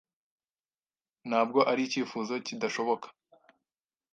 [1.29, 3.07] Ntabwo ari icyifuzo kidashoboka.